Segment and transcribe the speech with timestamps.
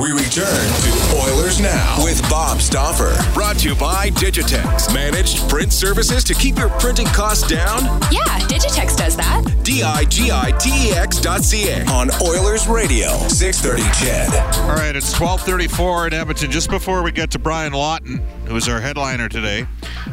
[0.00, 3.14] We return to Oilers Now with Bob Stauffer.
[3.34, 4.94] Brought to you by Digitex.
[4.94, 7.82] Managed print services to keep your printing costs down?
[8.10, 9.44] Yeah, Digitex does that.
[9.62, 13.08] D-I-G-I-T-E-X dot C-A on Oilers Radio.
[13.28, 14.32] 630 CHED.
[14.60, 16.50] All right, it's 1234 in Edmonton.
[16.50, 19.64] Just before we get to Brian Lawton, who is our headliner today,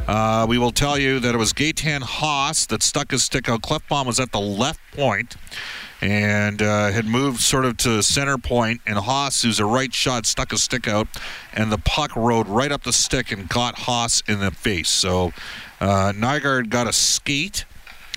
[0.07, 3.63] uh, we will tell you that it was Gaetan Haas that stuck his stick out.
[3.63, 5.35] Klefbom was at the left point
[6.01, 10.27] and uh, had moved sort of to center point, and Haas, who's a right shot,
[10.27, 11.07] stuck his stick out,
[11.51, 14.89] and the puck rode right up the stick and got Haas in the face.
[14.89, 15.33] So
[15.81, 17.65] uh, Nygard got a skate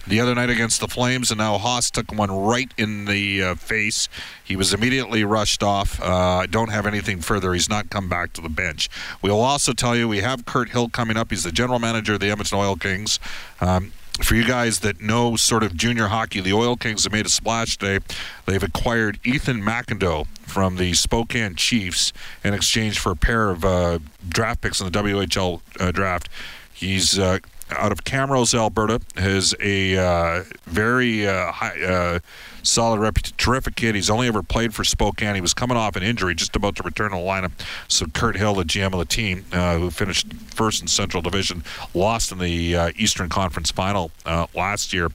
[0.06, 3.55] the other night against the Flames, and now Haas took one right in the uh,
[3.55, 4.09] face.
[4.42, 6.01] He was immediately rushed off.
[6.03, 7.53] I uh, don't have anything further.
[7.53, 8.89] He's not come back to the bench.
[9.23, 11.31] We'll also tell you we have Kirt Hill coming up.
[11.31, 13.19] He's the general manager of the Edmonton Oil Kings.
[13.61, 13.92] Um,
[14.23, 17.30] for you guys that know sort of junior hockey, the Oil Kings have made a
[17.30, 18.05] splash today.
[18.47, 22.13] They've acquired Ethan McIndoe from the Spokane Chiefs
[22.45, 23.98] in exchange for a pair of uh,
[24.29, 26.29] draft picks in the WHL uh, draft.
[26.73, 27.39] He's uh,
[27.73, 32.19] out of Camrose, Alberta, has a uh, very uh, high, uh,
[32.63, 33.95] solid reputation, terrific kid.
[33.95, 35.35] He's only ever played for Spokane.
[35.35, 37.53] He was coming off an injury, just about to return to the lineup.
[37.89, 41.64] So Kirt Hill, the GM of the team, uh, who finished first in Central Division,
[41.95, 45.09] lost in the uh, Eastern Conference Final uh, last year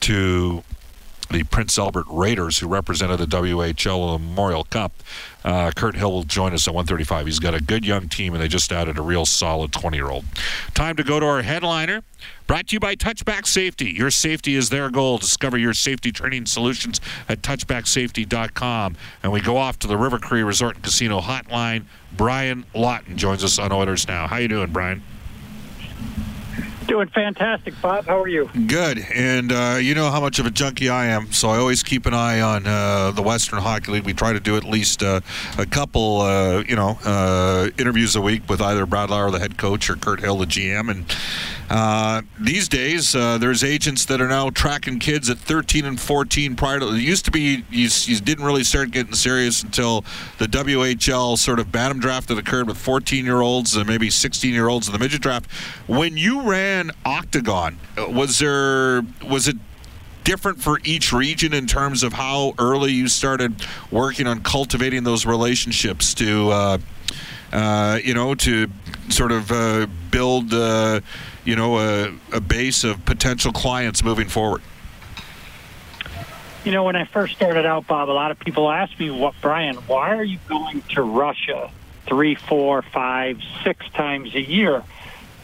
[0.00, 0.62] to
[1.32, 4.92] the Prince Albert Raiders, who represented the WHL Memorial Cup.
[5.44, 7.26] Uh, Kirt Hill will join us at 135.
[7.26, 10.08] He's got a good young team, and they just added a real solid 20 year
[10.08, 10.24] old.
[10.74, 12.02] Time to go to our headliner.
[12.46, 13.90] Brought to you by Touchback Safety.
[13.90, 15.18] Your safety is their goal.
[15.18, 18.96] Discover your safety training solutions at touchbacksafety.com.
[19.22, 21.84] And we go off to the River Cree Resort and Casino hotline.
[22.16, 24.26] Brian Lawton joins us on Oilers Now.
[24.26, 25.02] How you doing, Brian?
[26.92, 28.04] Doing fantastic, Bob.
[28.04, 28.50] How are you?
[28.66, 28.98] Good.
[28.98, 32.04] And uh, you know how much of a junkie I am, so I always keep
[32.04, 34.04] an eye on uh, the Western Hockey League.
[34.04, 35.22] We try to do at least uh,
[35.56, 39.56] a couple, uh, you know, uh, interviews a week with either Brad Lauer, the head
[39.56, 40.90] coach, or Kirt Hill, the GM.
[40.90, 41.16] And
[41.72, 46.54] uh, these days, there's agents that are now tracking kids at 13 and 14.
[46.54, 50.04] Prior to it used to be, you, you didn't really start getting serious until
[50.36, 54.52] the WHL sort of Bantam draft that occurred with 14 year olds and maybe 16
[54.52, 55.50] year olds in the midget draft.
[55.86, 59.56] When you ran Octagon, was there was it
[60.24, 63.54] different for each region in terms of how early you started
[63.90, 66.78] working on cultivating those relationships to uh,
[67.52, 68.68] uh, you know to
[69.08, 71.00] sort of uh, build uh,
[71.44, 74.62] you know a, a base of potential clients moving forward
[76.64, 79.34] you know when i first started out bob a lot of people asked me what
[79.40, 81.70] brian why are you going to russia
[82.06, 84.84] three four five six times a year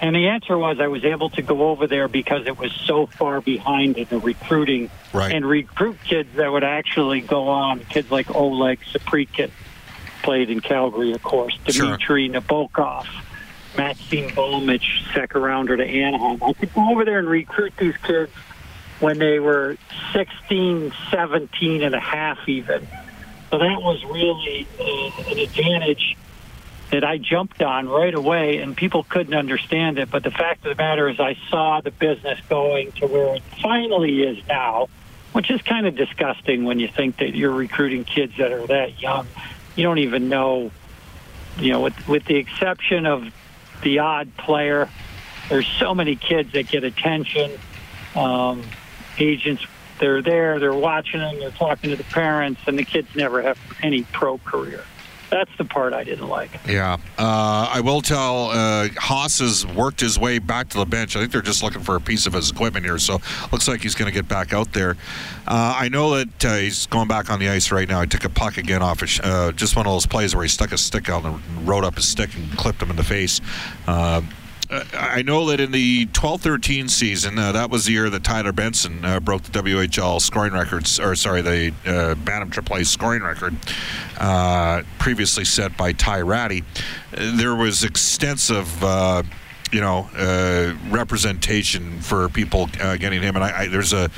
[0.00, 3.06] and the answer was I was able to go over there because it was so
[3.06, 5.34] far behind in the recruiting right.
[5.34, 7.80] and recruit kids that would actually go on.
[7.80, 9.50] Kids like Oleg Saprykin
[10.22, 12.40] played in Calgary, of course, Dmitry sure.
[12.40, 13.06] Nabokov,
[13.78, 16.42] Maxime Bomich, second rounder to Anaheim.
[16.42, 18.32] I could go over there and recruit these kids
[18.98, 19.78] when they were
[20.12, 22.86] 16, 17 and a half even.
[23.50, 26.16] So that was really uh, an advantage
[26.90, 30.10] that I jumped on right away, and people couldn't understand it.
[30.10, 33.42] But the fact of the matter is, I saw the business going to where it
[33.62, 34.88] finally is now,
[35.32, 39.00] which is kind of disgusting when you think that you're recruiting kids that are that
[39.00, 39.28] young.
[39.76, 40.72] You don't even know,
[41.58, 43.32] you know, with, with the exception of
[43.82, 44.88] the odd player,
[45.48, 47.52] there's so many kids that get attention.
[48.14, 48.62] Um,
[49.19, 49.64] agents
[49.98, 53.58] they're there, they're watching them, they're talking to the parents, and the kids never have
[53.82, 54.84] any pro career.
[55.30, 56.50] That's the part I didn't like.
[56.66, 58.50] Yeah, uh, I will tell.
[58.50, 61.16] Uh, Haas has worked his way back to the bench.
[61.16, 63.20] I think they're just looking for a piece of his equipment here, so
[63.52, 64.96] looks like he's going to get back out there.
[65.46, 68.00] Uh, I know that uh, he's going back on the ice right now.
[68.00, 70.48] I took a puck again off of uh, just one of those plays where he
[70.48, 73.40] stuck a stick out and rode up his stick and clipped him in the face.
[74.70, 78.25] Uh, uh, I know that in the 12-13 season, uh, that was the year that
[78.25, 83.23] Tyler Benson uh, broke the WHL scoring records, or sorry, the uh, Bantam AAA scoring
[83.23, 83.56] record
[84.19, 86.65] uh, previously set by Ty Rattie.
[87.17, 88.69] Uh, there was extensive.
[89.70, 90.09] you know,
[90.88, 92.69] representation for people
[92.99, 94.11] getting him, and I, I, there's a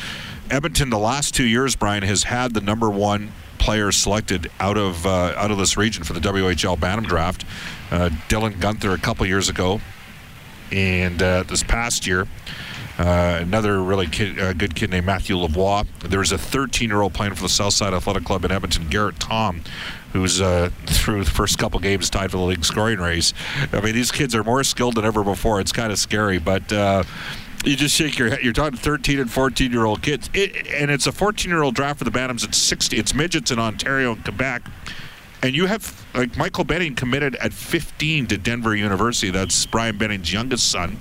[0.49, 0.91] Edmonton.
[0.91, 5.51] The last two years, Brian has had the number one player selected out of out
[5.51, 7.45] of this region for the WHL Bantam draft.
[7.91, 9.81] Dylan Guenther a couple years ago
[10.73, 12.27] and uh, this past year,
[12.99, 15.87] uh, another really kid, uh, good kid named Matthew Lavoie.
[16.01, 19.63] There's a 13 year old playing for the Southside Athletic Club in Edmonton, Garrett Tom,
[20.13, 23.33] who's uh, through the first couple games tied for the league scoring race.
[23.73, 25.61] I mean, these kids are more skilled than ever before.
[25.61, 26.73] It's kind of scary, but.
[26.73, 27.05] Uh,
[27.63, 28.39] you just shake your head.
[28.43, 31.75] You're talking 13 and 14 year old kids, it, and it's a 14 year old
[31.75, 32.43] draft for the Bantams.
[32.43, 32.97] It's 60.
[32.97, 34.63] It's midgets in Ontario and Quebec
[35.43, 39.31] and you have like Michael Benning committed at 15 to Denver University.
[39.31, 40.99] That's Brian Benning's youngest son,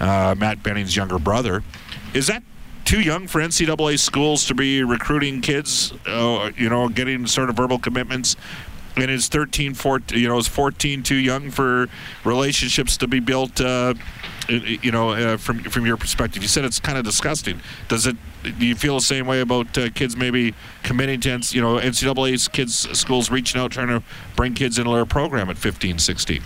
[0.00, 1.62] uh, Matt Benning's younger brother.
[2.14, 2.42] Is that
[2.84, 5.92] too young for NCAA schools to be recruiting kids?
[6.06, 8.36] Uh, you know, getting sort of verbal commitments.
[8.96, 11.88] And is 13, 14, you know, is 14 too young for
[12.24, 13.60] relationships to be built?
[13.60, 13.94] Uh,
[14.48, 17.60] you know, uh, from from your perspective, you said it's kind of disgusting.
[17.88, 18.16] Does it?
[18.42, 22.48] Do you feel the same way about uh, kids maybe committing to, you know, NCAA's
[22.48, 24.02] kids schools reaching out trying to
[24.36, 26.42] bring kids into their program at 15, 16?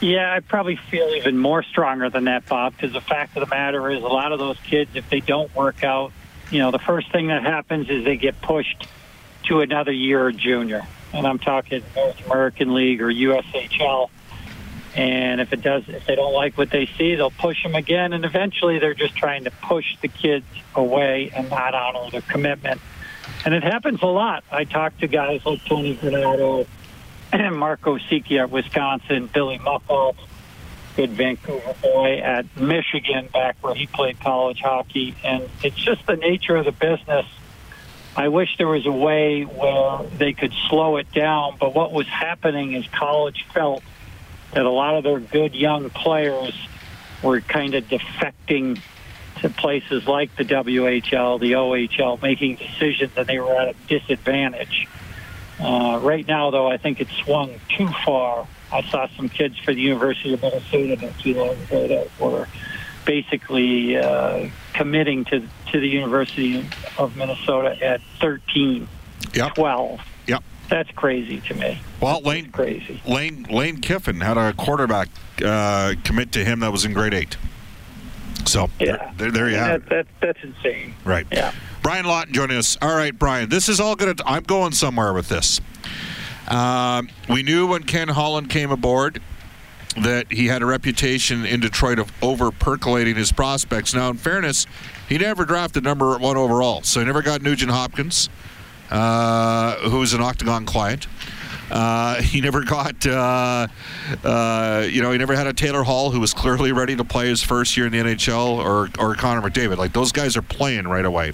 [0.00, 3.54] Yeah, I probably feel even more stronger than that, Bob, because the fact of the
[3.54, 6.12] matter is a lot of those kids, if they don't work out,
[6.50, 8.86] you know, the first thing that happens is they get pushed
[9.44, 10.86] to another year junior.
[11.14, 14.10] And I'm talking North American League or USHL
[14.94, 18.12] and if it does, if they don't like what they see, they'll push them again.
[18.12, 20.46] And eventually, they're just trying to push the kids
[20.76, 22.80] away and not honor their commitment.
[23.44, 24.44] And it happens a lot.
[24.52, 26.66] I talk to guys like Tony Granato,
[27.32, 30.16] and Mark Osiecki at Wisconsin, Billy Muckalt,
[30.94, 35.16] good Vancouver boy at Michigan, back where he played college hockey.
[35.24, 37.26] And it's just the nature of the business.
[38.16, 41.56] I wish there was a way where they could slow it down.
[41.58, 43.82] But what was happening is college felt
[44.54, 46.54] that a lot of their good young players
[47.22, 48.80] were kind of defecting
[49.40, 54.88] to places like the WHL, the OHL, making decisions, and they were at a disadvantage.
[55.60, 58.46] Uh, right now, though, I think it swung too far.
[58.72, 62.48] I saw some kids for the University of Minnesota not too long ago that were
[63.04, 66.66] basically uh, committing to to the University
[66.98, 68.88] of Minnesota at 13,
[69.34, 69.54] yep.
[69.54, 70.00] 12.
[70.68, 71.80] That's crazy to me.
[72.00, 73.00] Well, Lane crazy.
[73.06, 75.08] Lane Lane Kiffin had a quarterback
[75.44, 77.36] uh, commit to him that was in grade eight.
[78.46, 80.94] So yeah, there, there you have that, that, That's insane.
[81.04, 81.26] Right.
[81.30, 81.52] Yeah.
[81.82, 82.78] Brian Lawton joining us.
[82.80, 83.48] All right, Brian.
[83.48, 84.20] This is all good.
[84.24, 85.60] I'm going somewhere with this.
[86.48, 89.20] Uh, we knew when Ken Holland came aboard
[90.02, 93.94] that he had a reputation in Detroit of over percolating his prospects.
[93.94, 94.66] Now, in fairness,
[95.08, 98.28] he never drafted number one overall, so he never got Nugent Hopkins
[98.94, 101.08] uh, who is an Octagon client.
[101.70, 103.66] Uh, he never got, uh,
[104.22, 107.26] uh, you know, he never had a Taylor Hall who was clearly ready to play
[107.28, 109.78] his first year in the NHL or, or Connor McDavid.
[109.78, 111.32] Like, those guys are playing right away.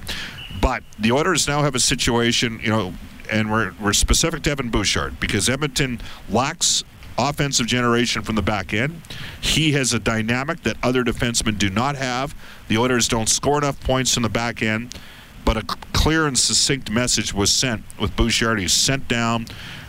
[0.60, 2.94] But the Oilers now have a situation, you know,
[3.30, 6.82] and we're, we're specific to Evan Bouchard because Edmonton lacks
[7.18, 9.02] offensive generation from the back end.
[9.40, 12.34] He has a dynamic that other defensemen do not have.
[12.68, 14.98] The Oilers don't score enough points from the back end
[15.52, 18.60] but a clear and succinct message was sent with Bouchard.
[18.60, 19.46] He's sent down.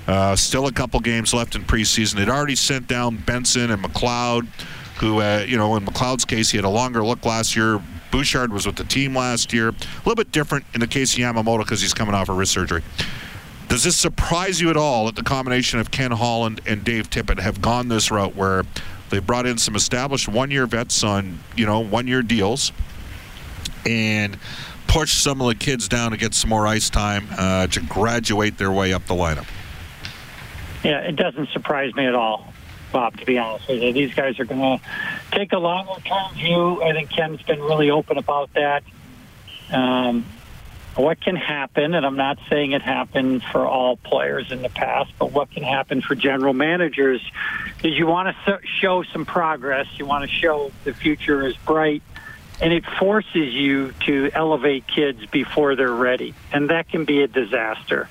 [0.08, 2.16] Uh, still a couple games left in preseason.
[2.16, 4.48] They'd already sent down Benson and McLeod,
[5.00, 7.80] who, uh, you know, in McLeod's case, he had a longer look last year.
[8.10, 9.68] Bouchard was with the team last year.
[9.68, 12.54] A little bit different in the case of Yamamoto because he's coming off a wrist
[12.54, 12.82] surgery.
[13.68, 17.40] Does this surprise you at all that the combination of Ken Holland and Dave Tippett
[17.40, 18.64] have gone this route where
[19.12, 22.72] they brought in some established one-year vets on, you know, one-year deals,
[23.86, 24.40] and
[24.92, 28.58] push some of the kids down to get some more ice time uh, to graduate
[28.58, 29.48] their way up the lineup.
[30.84, 32.54] Yeah, it doesn't surprise me at all,
[32.92, 33.94] Bob, to be honest with you.
[33.94, 34.86] These guys are going to
[35.32, 36.84] take a longer term view.
[36.84, 38.84] I think Ken's been really open about that.
[39.72, 40.26] Um,
[40.98, 45.14] what can happen, and I'm not saying it happened for all players in the past,
[45.18, 47.22] but what can happen for general managers
[47.82, 49.88] is you want to show some progress.
[49.96, 52.04] You want to show the future is bright
[52.62, 57.28] and it forces you to elevate kids before they're ready, and that can be a
[57.28, 58.08] disaster.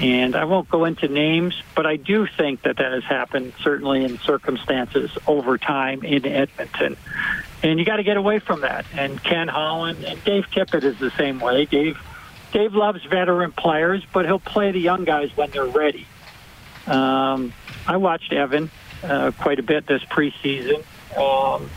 [0.00, 4.04] And I won't go into names, but I do think that that has happened certainly
[4.04, 6.96] in circumstances over time in Edmonton.
[7.62, 8.86] And you got to get away from that.
[8.92, 11.64] And Ken Holland and Dave Tippett is the same way.
[11.64, 11.98] Dave
[12.52, 16.06] Dave loves veteran players, but he'll play the young guys when they're ready.
[16.86, 17.52] Um,
[17.86, 18.70] I watched Evan
[19.02, 20.84] uh, quite a bit this preseason.
[21.16, 21.68] Um,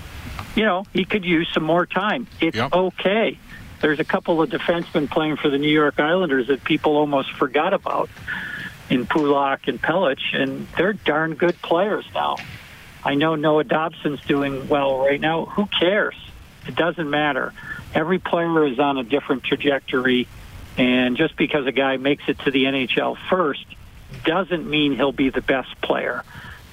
[0.55, 2.27] you know, he could use some more time.
[2.39, 2.73] It's Yep.
[2.73, 3.37] okay.
[3.81, 7.73] There's a couple of defensemen playing for the New York Islanders that people almost forgot
[7.73, 8.09] about
[8.89, 12.37] in Pulock and Pelech, and they're darn good players now.
[13.03, 15.45] I know Noah Dobson's doing well right now.
[15.45, 16.15] Who cares?
[16.67, 17.53] It doesn't matter.
[17.95, 20.27] Every player is on a different trajectory,
[20.77, 23.65] and just because a guy makes it to the NHL first
[24.23, 26.23] doesn't mean he'll be the best player.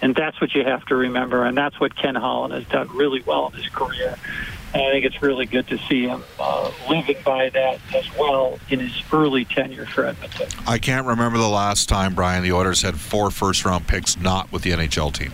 [0.00, 3.22] And that's what you have to remember, and that's what Ken Holland has done really
[3.22, 4.16] well in his career.
[4.74, 8.58] And I think it's really good to see him uh, living by that as well
[8.68, 10.48] in his early tenure for Edmonton.
[10.66, 14.52] I can't remember the last time, Brian, the Oilers had four first round picks not
[14.52, 15.32] with the NHL team.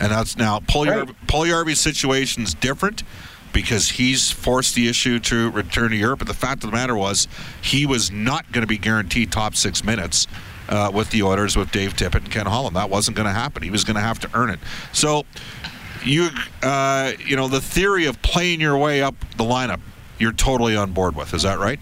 [0.00, 1.26] And that's now Puljujärvi Right.
[1.26, 3.02] Puljujärvi's situation's different
[3.52, 6.20] because he's forced the issue to return to Europe.
[6.20, 7.28] But the fact of the matter was,
[7.60, 10.26] he was not going to be guaranteed top six minutes
[10.72, 12.74] uh, with the Oilers with Dave Tippett and Ken Holland.
[12.76, 13.62] That wasn't going to happen.
[13.62, 14.58] He was going to have to earn it.
[14.92, 15.24] So,
[16.02, 16.30] you,
[16.62, 19.80] uh, you know, the theory of playing your way up the lineup,
[20.18, 21.34] you're totally on board with.
[21.34, 21.78] Is that right?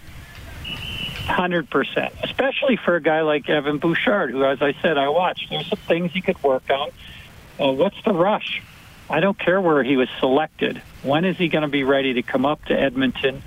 [1.26, 5.48] Hundred percent, especially for a guy like Evan Bouchard, who, as I said, I watched.
[5.48, 6.90] There's some things he could work on.
[7.60, 8.60] Uh, what's the rush?
[9.08, 10.82] I don't care where he was selected.
[11.04, 13.44] When is he going to be ready to come up to Edmonton,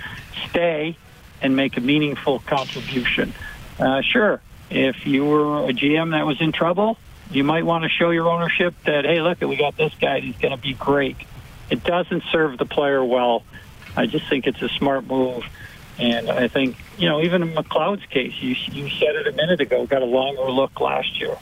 [0.49, 0.97] stay,
[1.41, 3.33] and make a meaningful contribution?
[3.77, 4.39] Uh, sure,
[4.73, 6.97] if you were a GM that was in trouble,
[7.31, 10.19] you might want to show your ownership that, hey, look, we got this guy.
[10.19, 11.17] He's going to be great.
[11.69, 13.43] It doesn't serve the player well.
[13.95, 15.43] I just think it's a smart move.
[15.99, 19.61] And I think, you know, even in McLeod's case, you, you said it a minute
[19.61, 21.37] ago, got a longer look last year.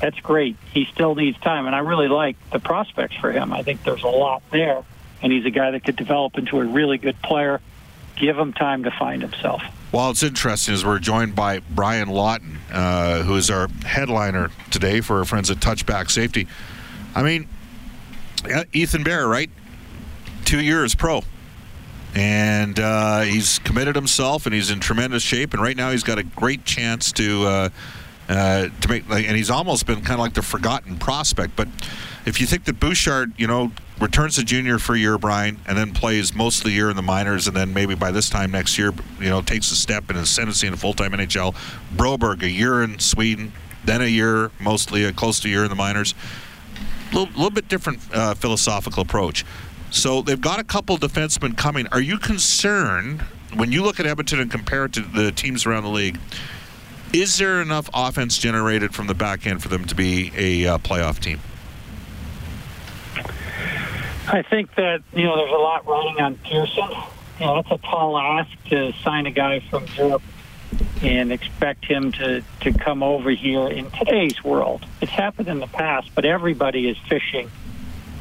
[0.00, 0.56] That's great.
[0.72, 3.52] He still needs time, and I really like the prospects for him.
[3.52, 4.82] I think there's a lot there,
[5.22, 7.60] and he's a guy that could develop into a really good player.
[8.16, 9.62] Give him time to find himself.
[9.94, 15.00] Well, it's interesting as we're joined by Brian Lawton, uh, who is our headliner today
[15.00, 16.48] for our friends at Touchback Safety.
[17.14, 17.48] I mean,
[18.72, 19.48] Ethan Bear, right?
[20.44, 21.22] Two years pro.
[22.12, 25.54] And uh, he's committed himself, and he's in tremendous shape.
[25.54, 27.68] And right now, he's got a great chance to uh,
[28.28, 29.08] uh, to make.
[29.08, 31.56] Like, and he's almost been kind of like the forgotten prospect.
[31.56, 31.68] But
[32.26, 35.76] if you think that Bouchard, you know, returns to junior for a year, Brian, and
[35.76, 38.50] then plays most of the year in the minors, and then maybe by this time
[38.50, 41.54] next year, you know, takes a step in ascendancy in full time NHL.
[41.96, 43.52] Broberg, a year in Sweden,
[43.84, 46.14] then a year, mostly uh, close to a year in the minors.
[47.12, 49.44] A little, little bit different uh, philosophical approach.
[49.90, 51.86] So they've got a couple defensemen coming.
[51.88, 53.20] Are you concerned
[53.54, 56.18] when you look at Edmonton and compare it to the teams around the league?
[57.14, 60.78] Is there enough offense generated from the back end for them to be a uh,
[60.78, 61.38] playoff team?
[64.26, 66.90] I think that you know there's a lot riding on Persson.
[67.38, 70.22] You know, that's a tall ask to sign a guy from Europe
[71.02, 74.84] and expect him to to come over here in today's world.
[75.00, 77.48] It's happened in the past, but everybody is fishing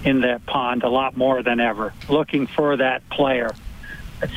[0.05, 3.55] in that pond a lot more than ever, looking for that player.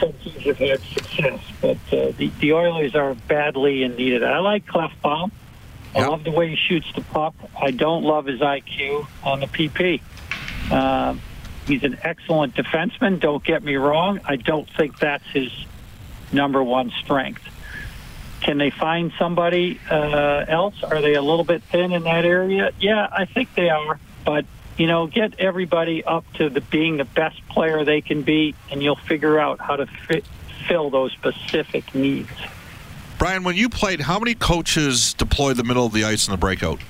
[0.00, 4.21] Some teams have had success, but uh, the the Oilers are badly in need of
[4.23, 4.33] that.
[4.33, 5.31] I like Klefbom.
[5.95, 6.09] I Yeah.
[6.09, 7.35] love the way he shoots the puck.
[7.61, 10.00] I don't love his IQ on the PP.
[10.71, 11.21] Um,
[11.66, 13.21] he's an excellent defenseman.
[13.21, 14.21] Don't get me wrong.
[14.25, 15.50] I don't think that's his
[16.33, 17.43] number one strength.
[18.43, 20.83] Can they find somebody uh, else?
[20.83, 22.73] Are they a little bit thin in that area?
[22.78, 23.99] Yeah, I think they are.
[24.25, 24.45] But
[24.76, 28.83] you know, get everybody up to the being the best player they can be, and
[28.83, 30.25] you'll figure out how to fit,
[30.68, 32.30] fill those specific needs.
[33.18, 36.38] Brian, when you played, how many coaches deployed the middle of the ice in the
[36.38, 36.80] breakout?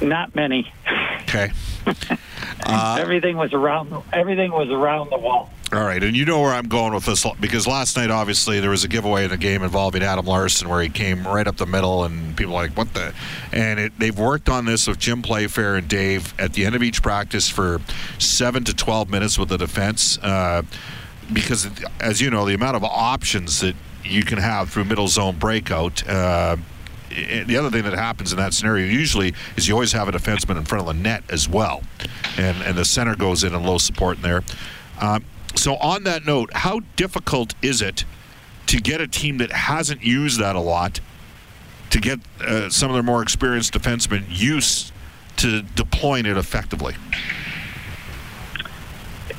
[0.00, 0.72] Not many.
[1.22, 1.52] Okay.
[2.68, 3.94] Uh, everything was around.
[4.12, 5.52] Everything was around the wall.
[5.72, 8.70] All right, and you know where I'm going with this because last night, obviously, there
[8.70, 11.66] was a giveaway in a game involving Adam Larsson where he came right up the
[11.66, 13.12] middle, and people like, "What the?"
[13.50, 16.84] And it, they've worked on this with Jim Playfair and Dave at the end of
[16.84, 17.80] each practice for
[18.20, 20.62] seven to twelve minutes with the defense, uh,
[21.32, 21.68] because
[21.98, 26.06] as you know, the amount of options that you can have through middle zone breakout.
[26.08, 26.56] Uh,
[27.08, 30.58] the other thing that happens in that scenario usually is you always have a defenseman
[30.58, 31.82] in front of the net as well,
[32.38, 34.44] and and the center goes in and low support in there.
[35.00, 35.24] Um,
[35.56, 38.04] so on that note, how difficult is it
[38.66, 41.00] to get a team that hasn't used that a lot
[41.90, 44.92] to get uh, some of their more experienced defensemen used
[45.36, 46.94] to deploying it effectively?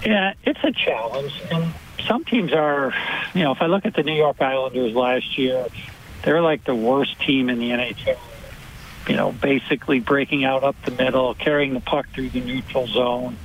[0.05, 1.73] Yeah, it's a challenge, and
[2.07, 2.93] some teams are.
[3.33, 5.67] You know, if I look at the New York Islanders last year,
[6.23, 8.17] they're like the worst team in the NHL.
[9.09, 13.37] You know, basically breaking out up the middle, carrying the puck through the neutral zone.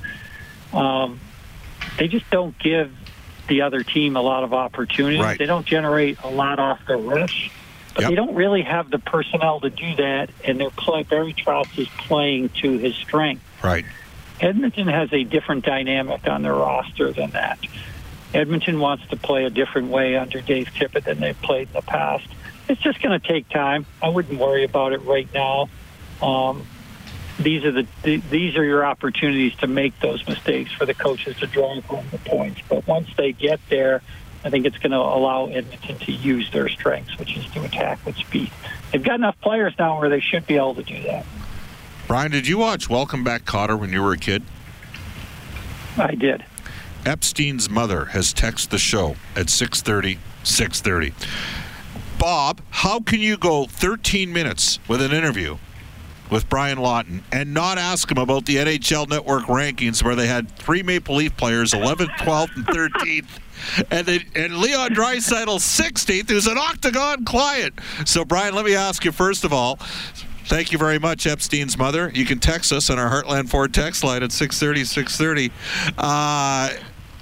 [0.73, 1.19] Um,
[1.97, 2.91] they just don't give
[3.47, 5.19] the other team a lot of opportunities.
[5.19, 5.37] Right.
[5.37, 7.51] They don't generate a lot off the rush,
[7.93, 8.09] but Yep.
[8.09, 10.29] they don't really have the personnel to do that.
[10.45, 13.43] And they're play, Barry Trotz is playing to his strength.
[13.63, 13.85] Right.
[14.39, 17.59] Edmonton has a different dynamic on their roster than that.
[18.33, 21.81] Edmonton wants to play a different way under Dave Tippett than they've played in the
[21.81, 22.25] past.
[22.67, 23.85] It's just going to take time.
[24.01, 25.69] I wouldn't worry about it right now.
[26.21, 26.65] Um,
[27.43, 31.37] these are the th- these are your opportunities to make those mistakes for the coaches
[31.37, 32.61] to drive home the points.
[32.67, 34.01] But once they get there,
[34.43, 38.05] I think it's going to allow Edmonton to use their strengths, which is to attack
[38.05, 38.51] with speed.
[38.91, 41.25] They've got enough players now where they should be able to do that.
[42.07, 44.43] Brian, did you watch Welcome Back Kotter when you were a kid?
[45.97, 46.43] I did.
[47.05, 50.17] Epstein's mother has texted the show at 6:30.
[50.43, 51.13] 6:30.
[52.17, 55.57] Bob, how can you go 13 minutes with an interview
[56.29, 60.49] with Brian Lawton and not ask him about the NHL Network rankings where they had
[60.57, 63.27] three Maple Leaf players, 11th, 12th, and 13th,
[63.91, 67.79] and they, and Leon Draisaitl 16th, who's an Octagon client.
[68.05, 69.79] So, Brian, let me ask you first of all.
[70.45, 72.11] Thank you very much, Epstein's mother.
[72.13, 75.51] You can text us on our Heartland Ford text line at 630 630.
[75.97, 76.69] Uh,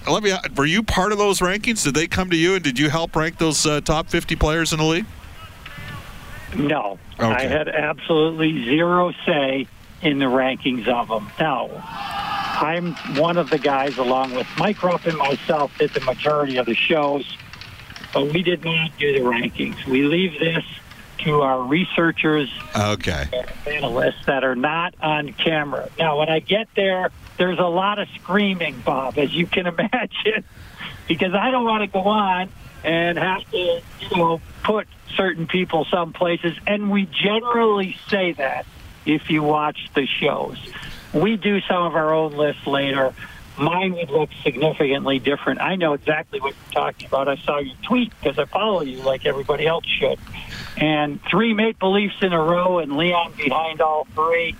[0.10, 0.34] let me.
[0.58, 1.84] Were you part of those rankings?
[1.84, 4.74] Did they come to you, and did you help rank those uh, top 50 players
[4.74, 5.05] in the league?
[6.55, 7.25] No, Okay.
[7.27, 9.67] I had absolutely zero say
[10.01, 11.29] in the rankings of them.
[11.39, 16.58] Now, I'm one of the guys, along with Mike Rupp and myself, did the majority
[16.58, 17.38] of the shows,
[18.13, 19.86] but we did not do the rankings.
[19.86, 20.63] We leave this
[21.20, 23.25] to our researchers Okay.
[23.67, 25.88] analysts that are not on camera.
[26.00, 30.43] Now, when I get there, there's a lot of screaming, Bob, as you can imagine,
[31.08, 32.50] because I don't want to go on
[32.83, 36.55] and have to, you know, put certain people some places.
[36.65, 38.65] And we generally say that
[39.05, 40.58] if you watch the shows.
[41.13, 43.13] We do some of our own lists later.
[43.58, 45.62] Mine would look significantly different.
[45.62, 47.27] I know exactly what you're talking about.
[47.27, 50.17] I saw your tweet because I follow you like everybody else should.
[50.77, 54.56] And three Maple Leafs in a row and Leon behind all three.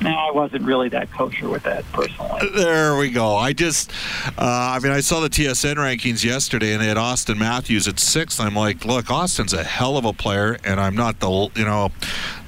[0.00, 2.48] No, I wasn't really that kosher with that personally.
[2.54, 3.34] There we go.
[3.34, 3.90] I just,
[4.38, 7.98] uh, I mean, I saw the TSN rankings yesterday, and they had Auston Matthews at
[7.98, 8.40] sixth.
[8.40, 11.90] I'm like, look, Auston's a hell of a player, and I'm not the, you know,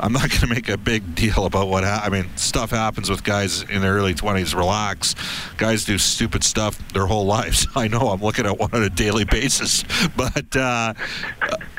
[0.01, 1.85] I'm not going to make a big deal about what.
[1.85, 4.55] Ha- I mean, stuff happens with guys in their early 20s.
[4.57, 5.15] Relax.
[5.57, 7.67] Guys do stupid stuff their whole lives.
[7.77, 8.09] I know.
[8.09, 9.85] I'm looking at one on a daily basis,
[10.17, 10.95] but uh,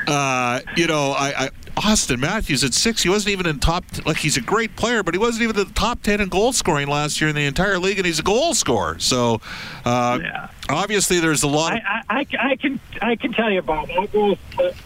[0.06, 3.02] uh, you know, I, I Auston Matthews at six.
[3.02, 3.84] He wasn't even in top.
[4.06, 6.52] Like he's a great player, but he wasn't even in the top ten in goal
[6.52, 8.98] scoring last year in the entire league, and he's a goal scorer.
[8.98, 9.40] So
[9.84, 10.48] uh, Yeah.
[10.72, 11.72] Obviously, there's a lot.
[11.72, 13.88] I, Of, I, I, I can I can tell you, Bob.
[13.90, 14.36] I go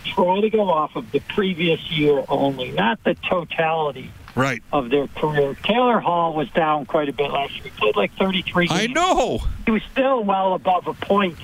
[0.05, 4.63] try to go off of the previous year only, not the totality right.
[4.73, 5.57] of their career.
[5.65, 7.65] Taylor Hall was down quite a bit last year.
[7.65, 8.81] He played like 33 games.
[8.81, 9.41] I know.
[9.65, 11.37] He was still well above a point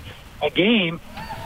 [0.42, 1.00] a game,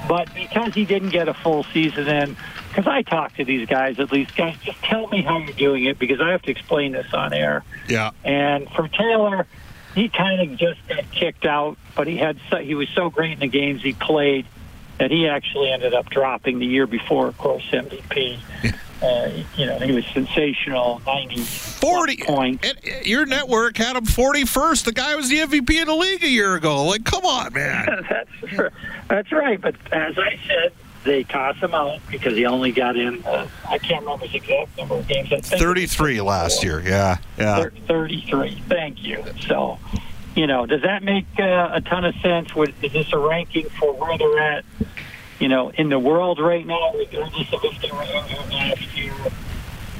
[0.08, 2.36] but because he didn't get a full season in,
[2.68, 5.84] because I talk to these guys at least, guys, just tell me how you're doing
[5.84, 7.62] it because I have to explain this on air.
[7.88, 8.10] Yeah.
[8.24, 9.46] And for Taylor,
[9.96, 13.32] he kind of just got kicked out, but he had so, he was so great
[13.32, 14.46] in the games he played
[14.98, 18.38] that he actually ended up dropping the year before, of course, MVP.
[19.02, 22.66] Uh, you know, he was sensational, 90 Forty points.
[22.66, 24.86] and, uh, your network had him forty first.
[24.86, 26.84] The guy was the MVP of the league a year ago.
[26.84, 28.06] Like, come on, man.
[28.08, 28.72] that's
[29.08, 29.60] that's right.
[29.60, 30.72] But as I said,
[31.06, 33.24] they toss him out because he only got in.
[33.24, 35.30] Uh, I can't remember his exact number of games.
[35.48, 36.80] Thirty-three last year.
[36.80, 37.16] Yeah.
[37.38, 37.56] Yeah.
[37.56, 38.62] Thir- Thirty-three.
[38.68, 39.24] Thank you.
[39.46, 39.78] So,
[40.34, 42.50] you know, does that make uh, a ton of sense?
[42.82, 44.64] Is this a ranking for where they're at?
[45.38, 49.14] You know, in the world right now, regardless of if they were injured last year.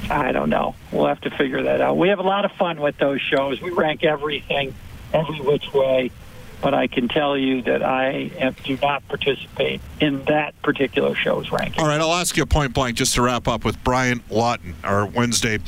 [0.09, 0.73] I don't know.
[0.91, 1.97] We'll have to figure that out.
[1.97, 3.61] We have a lot of fun with those shows.
[3.61, 4.73] We rank everything,
[5.13, 6.11] every which way.
[6.59, 11.51] But I can tell you that I am, do not participate in that particular show's
[11.51, 11.79] ranking.
[11.79, 14.75] All right, I'll ask you a point blank just to wrap up with Brian Lawton,
[14.83, 15.59] our Wednesday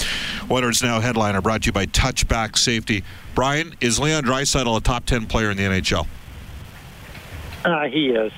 [0.49, 3.04] Oilers Now headliner, brought to you by Touchback Safety.
[3.36, 6.08] Brian, is Leon Draisaitl a top 10 player in the NHL?
[7.63, 8.32] Uh, he is.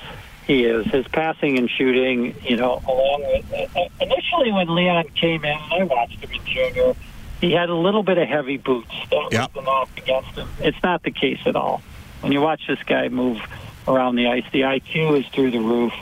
[0.46, 0.86] He is.
[0.86, 3.52] His passing and shooting, you know, along with.
[3.76, 6.94] Uh, initially, when Leon came in, I watched him in junior,
[7.40, 8.92] he had a little bit of heavy boots.
[9.10, 9.54] That Yep.
[9.54, 9.64] was
[9.96, 10.48] the against him.
[10.60, 11.82] It's not the case at all.
[12.22, 13.40] When you watch this guy move
[13.86, 15.92] around the ice, the IQ is through the roof.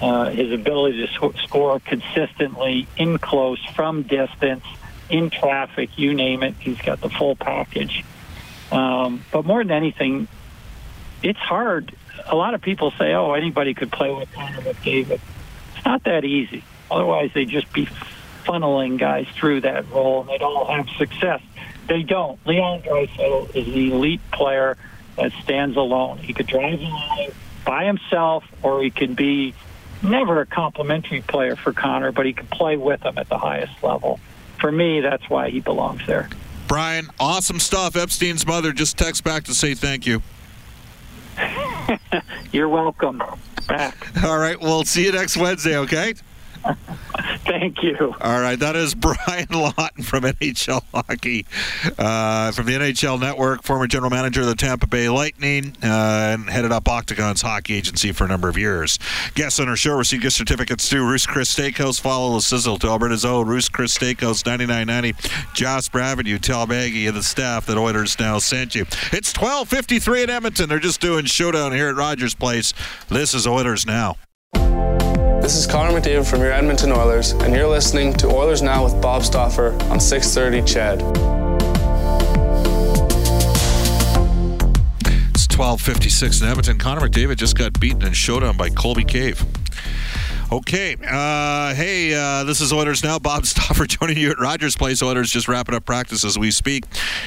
[0.00, 4.64] Uh, his ability to sc- score consistently in close, from distance,
[5.08, 8.04] in traffic, you name it, he's got the full package.
[8.70, 10.28] Um, but more than anything,
[11.22, 11.94] it's hard.
[12.26, 15.20] A lot of people say, "Oh, anybody could play with Connor McDavid."
[15.76, 16.62] It's not that easy.
[16.90, 17.86] Otherwise, they'd just be
[18.44, 21.40] funneling guys through that role, and they'd all have success.
[21.86, 22.38] They don't.
[22.46, 24.76] Leon Draisaitl is an elite player
[25.16, 26.18] that stands alone.
[26.18, 27.30] He could drive a line
[27.64, 29.54] by himself, or he could be
[30.02, 33.82] never a complimentary player for Connor, but he could play with him at the highest
[33.82, 34.20] level.
[34.60, 36.28] For me, that's why he belongs there.
[36.68, 37.96] Brian, awesome stuff.
[37.96, 40.22] Epstein's mother just text back to say thank you.
[42.52, 43.22] You're welcome.
[43.68, 44.24] Back.
[44.24, 46.14] All right, we'll see you next Wednesday, okay?
[47.44, 48.14] Thank you.
[48.20, 51.46] All right, that is Brian Lawton from NHL Hockey,
[51.98, 56.48] uh, from the NHL Network, former general manager of the Tampa Bay Lightning, uh, and
[56.48, 58.98] headed up Octagon's hockey agency for a number of years.
[59.34, 62.00] Guests on our show receive gift certificates to Ruth's Chris Steakhouse.
[62.00, 65.14] Follow the sizzle to Alberta's own Ruth's Chris Steakhouse, 9990
[65.54, 66.38] Jasper Avenue.
[66.38, 68.86] Tell Maggie and the staff that Oilers now sent you.
[69.12, 70.68] It's 12:53 in Edmonton.
[70.68, 72.72] They're just doing showdown here at Rogers Place.
[73.08, 74.16] This is Oilers now.
[75.42, 79.00] This is Connor McDavid from your Edmonton Oilers, and you're listening to Oilers Now with
[79.02, 81.02] Bob Stauffer on 630 CHED.
[85.34, 86.78] It's 12:56 in Edmonton.
[86.78, 89.44] Connor McDavid just got beaten in showdown by Colby Cave.
[90.54, 90.94] Okay.
[91.04, 93.18] Uh, hey, uh, this is Oilers Now.
[93.18, 93.44] Bob
[93.88, 95.02] joining you at Rogers Place.
[95.02, 96.84] Oilers just wrapping up practice as we speak.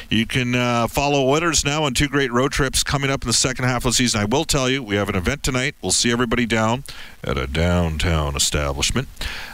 [0.10, 3.34] You can uh, follow Oilers Now on two great road trips coming up in the
[3.34, 4.22] second half of the season.
[4.22, 5.76] I will tell you, we have an event tonight.
[5.82, 6.86] We'll see everybody down
[7.22, 9.10] at a downtown establishment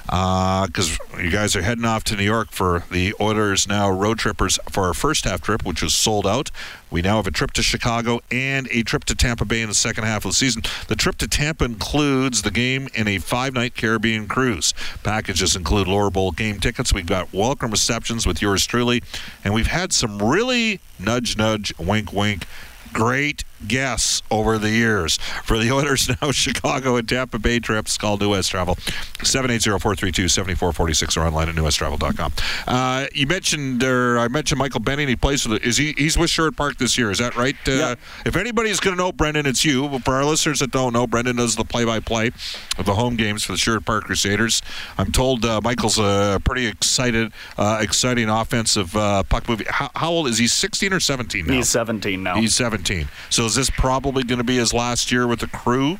[0.05, 4.19] because uh, you guys are heading off to New York for the Oilers Now road
[4.19, 6.51] trippers for our first half trip, which was sold out.
[6.91, 9.75] We now have a trip to Chicago and a trip to Tampa Bay in the
[9.75, 10.63] second half of the season.
[10.87, 14.73] The trip to Tampa includes the game and a five night Caribbean cruise.
[15.03, 16.93] Packages include lower bowl game tickets.
[16.93, 19.01] We've got welcome receptions with yours truly,
[19.43, 22.45] and we've had some really nudge, nudge, wink, wink
[22.93, 25.17] great guests over the years.
[25.43, 31.21] For the Oilers now, Chicago and Tampa Bay trips, call New West Travel, 780-432-7446 or
[31.21, 32.31] online at newwesttravel.com.
[32.67, 35.07] Uh, you mentioned, or I mentioned Michael Benning.
[35.07, 37.55] He plays with, is he, he's with Sherwood Park this year, is that right?
[37.67, 37.95] Uh, yeah.
[38.25, 39.87] If anybody's going to know Brendan, it's you.
[39.87, 42.31] But for our listeners that don't know, Brendan does the play-by-play
[42.77, 44.61] of the home games for the Sherwood Park Crusaders.
[44.97, 49.65] I'm told uh, Michael's a pretty excited, uh, exciting offensive uh, puck movie.
[49.69, 50.47] How, how, old is he?
[50.47, 51.53] 16 or 17 now?
[51.53, 52.35] He's 17 now.
[52.35, 53.07] He's 17.
[53.29, 55.99] So is this probably going to be his last year with the crew?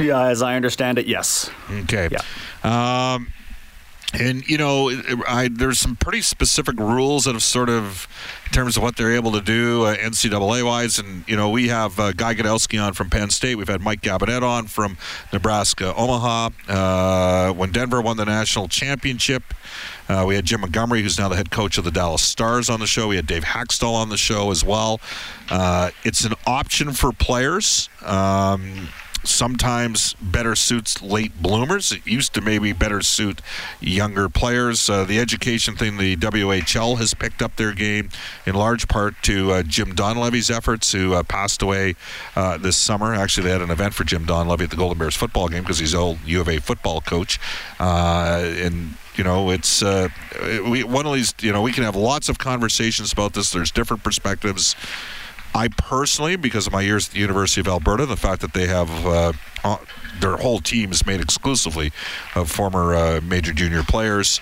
[0.00, 1.50] Yeah, as I understand it, yes.
[1.70, 2.08] Okay.
[2.10, 3.14] Yeah.
[3.14, 3.30] Um,
[4.14, 4.90] and you know,
[5.26, 8.06] I, there's some pretty specific rules that have sort of,
[8.46, 11.68] in terms of what they're able to do uh, NCAA wise, and you know, we
[11.68, 13.56] have uh, Guy Gadowski on from Penn State.
[13.56, 14.96] We've had Mike Gabinet on from
[15.32, 16.50] Nebraska Omaha.
[16.68, 19.42] Uh, when Denver won the national championship,
[20.08, 22.80] uh, we had Jim Montgomery, who's now the head coach of the Dallas Stars, on
[22.80, 23.08] the show.
[23.08, 25.00] We had Dave Hakstol on the show as well.
[25.50, 27.88] Uh, it's an option for players.
[28.02, 28.88] Um,
[29.26, 31.92] sometimes better suits late bloomers.
[31.92, 33.40] It used to maybe better suit
[33.80, 34.88] younger players.
[34.88, 38.10] Uh, the education thing, the WHL has picked up their game
[38.46, 41.94] in large part to uh, Jim Donlevy's efforts, who uh, passed away
[42.36, 43.14] uh, this summer.
[43.14, 45.78] Actually, they had an event for Jim Donlevy at the Golden Bears football game because
[45.78, 47.38] he's old U of A football coach.
[47.78, 50.08] Uh, and you know, it's uh,
[50.42, 51.34] we, one of these.
[51.40, 53.52] You know, we can have lots of conversations about this.
[53.52, 54.74] There's different perspectives.
[55.54, 58.66] I personally, because of my years at the University of Alberta, the fact that they
[58.66, 59.76] have uh, uh,
[60.20, 61.92] their whole team is made exclusively
[62.34, 64.40] of former uh, major junior players,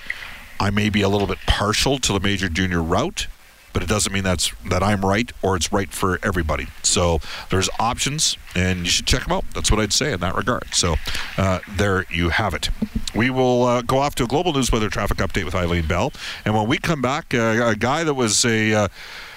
[0.58, 3.26] I may be a little bit partial to the major junior route,
[3.72, 6.68] but it doesn't mean that's that I'm right or it's right for everybody.
[6.82, 7.20] So
[7.50, 9.44] there's options, and you should check them out.
[9.54, 10.74] That's what I'd say in that regard.
[10.74, 10.96] So
[11.36, 12.70] uh, there you have it.
[13.14, 16.12] We will uh, go off to a global news weather traffic update with Eileen Bell,
[16.46, 18.88] and when we come back, uh, a guy that was a uh,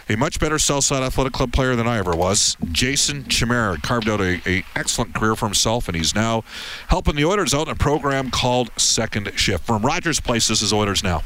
[0.09, 2.57] a much better Southside Athletic Club player than I ever was.
[2.71, 6.43] Jason Chimera carved out a, a, excellent career for himself, and he's now
[6.87, 9.65] helping the Oilers out in a program called Second Shift.
[9.65, 11.23] From Rogers Place, this is Oilers Now.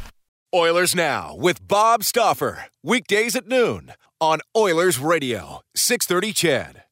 [0.54, 2.66] Oilers Now with Bob Stauffer.
[2.84, 6.84] Weekdays at noon on Oilers Radio, 630 CHED.